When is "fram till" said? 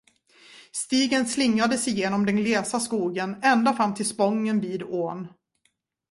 3.73-4.05